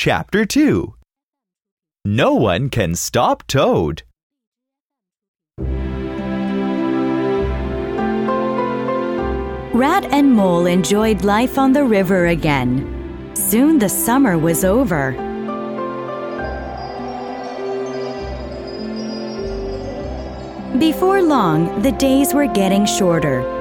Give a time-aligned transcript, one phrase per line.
[0.00, 0.94] Chapter 2
[2.06, 4.02] No one can stop Toad.
[9.74, 13.34] Rat and Mole enjoyed life on the river again.
[13.34, 15.12] Soon the summer was over.
[20.78, 23.59] Before long, the days were getting shorter.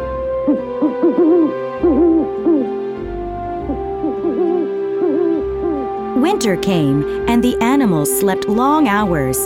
[6.40, 9.38] Winter came, and the animals slept long hours.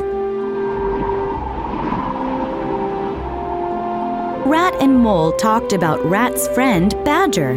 [4.45, 7.53] Rat and Mole talked about Rat's friend, Badger.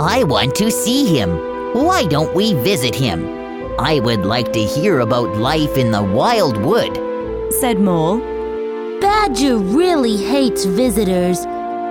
[0.00, 1.30] I want to see him.
[1.72, 3.20] Why don't we visit him?
[3.78, 6.92] I would like to hear about life in the wild wood.
[7.60, 8.18] said Mole.
[9.00, 11.38] Badger really hates visitors.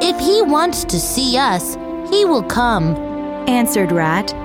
[0.03, 1.75] If he wants to see us,
[2.11, 2.97] he will come.
[3.47, 4.40] answered Rat.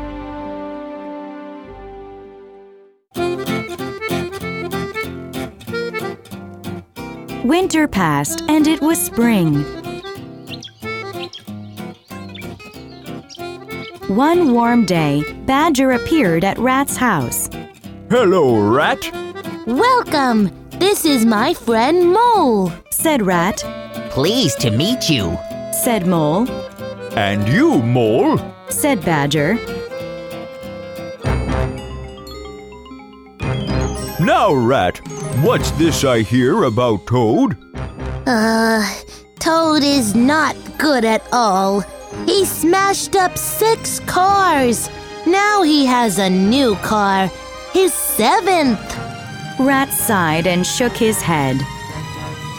[7.47, 9.63] Winter passed and it was spring.
[14.09, 17.49] One warm day, Badger appeared at Rat's house.
[18.11, 18.99] Hello, Rat.
[19.67, 20.51] Welcome!
[20.71, 22.73] This is my friend Mole.
[22.91, 23.59] Said Rat,
[24.11, 25.39] Pleased to meet you.
[25.73, 26.49] said Mole,
[27.17, 28.41] And you, Mole.
[28.71, 29.57] said Badger.
[34.27, 34.99] Now, Rat,
[35.45, 37.57] what's this I hear about Toad?
[38.27, 38.85] Uh,
[39.39, 41.83] Toad is not good at all.
[42.27, 44.91] He smashed up six cars.
[45.29, 47.31] Now he has a new car,
[47.73, 48.81] his seventh.
[49.61, 51.63] Rat sighed and shook his head.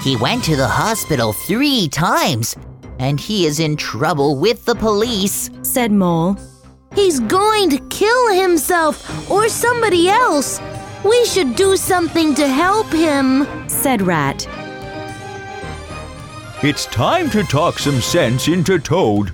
[0.03, 2.55] He went to the hospital three times,
[2.97, 5.49] and he is in trouble with the police.
[5.63, 6.37] Said Mole,
[6.95, 10.61] He's going to kill himself or somebody else.
[11.03, 13.45] We should do something to help him.
[13.69, 14.47] said Rat.
[16.63, 19.31] It's time to talk some sense into Toad.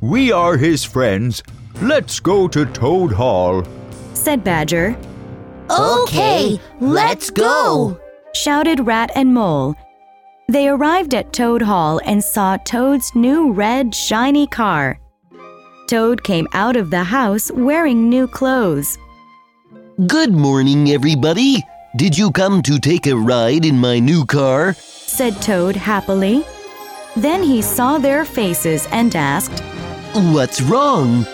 [0.00, 1.42] We are his friends.
[1.82, 3.64] Let's go to Toad Hall.
[4.14, 4.96] said Badger.
[5.70, 7.98] Okay, let's go.
[8.34, 9.74] shouted Rat and Mole.
[10.48, 14.98] They arrived at Toad Hall and saw Toad's new red, shiny car.
[15.86, 18.98] Toad came out of the house wearing new clothes.
[19.98, 21.62] Good morning, everybody.
[21.96, 24.72] Did you come to take a ride in my new car?
[24.72, 26.46] said Toad happily.
[27.14, 29.60] Then he saw their faces and asked.
[30.32, 31.24] What's wrong?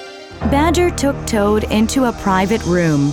[0.50, 3.12] Badger took Toad into a private room.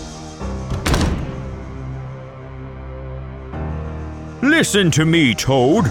[4.41, 5.85] Listen to me, Toad.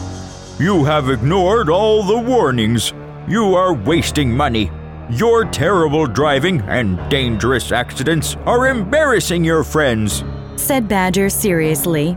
[0.59, 2.93] You have ignored all the warnings.
[3.29, 4.73] You are wasting money.
[5.11, 10.25] Your terrible driving and dangerous accidents are embarrassing your friends.
[10.57, 12.17] said Badger seriously.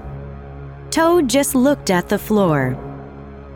[0.89, 2.77] Toad just looked at the floor.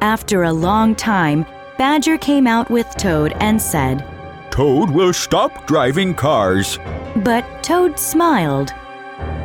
[0.02, 1.46] After a long time,
[1.78, 4.06] Badger came out with Toad and said,
[4.52, 6.78] Toad will stop driving cars.
[7.24, 8.74] but Toad smiled.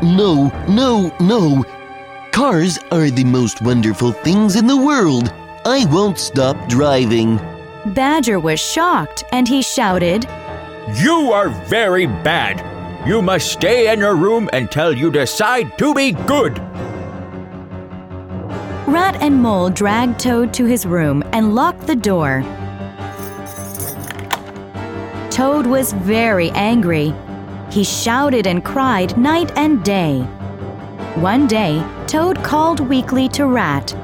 [0.02, 1.64] No, no, no.
[2.32, 5.32] Cars are the most wonderful things in the world.
[5.64, 7.38] I won't stop driving.
[7.96, 10.28] Badger was shocked and he shouted,
[10.96, 12.60] You are very bad.
[13.08, 16.58] You must stay in your room until you decide to be good.
[18.86, 22.42] Rat and Mole dragged Toad to his room and locked the door.
[25.30, 27.14] Toad was very angry.
[27.70, 30.20] He shouted and cried night and day.
[31.14, 33.96] One day, Toad called weakly to Rat.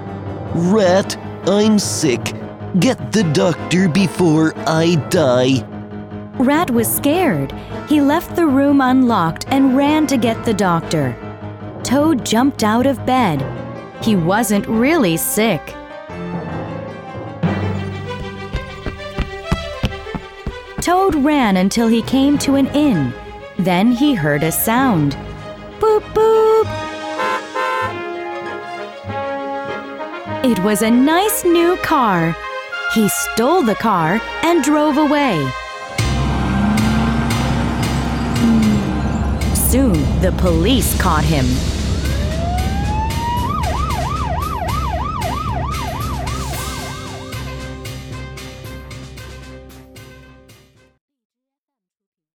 [0.54, 1.14] Rat,
[1.46, 2.41] I'm sick.
[2.80, 5.62] Get the doctor before I die.
[6.38, 7.52] Rat was scared.
[7.86, 11.14] He left the room unlocked and ran to get the doctor.
[11.82, 13.44] Toad jumped out of bed.
[14.02, 15.60] He wasn't really sick.
[20.80, 23.12] Toad ran until he came to an inn.
[23.58, 25.14] Then he heard a sound.
[25.78, 26.66] Boop boop!
[30.42, 32.34] It was a nice new car.
[32.94, 35.38] He stole the car and drove away.
[39.54, 41.46] Soon the police caught him.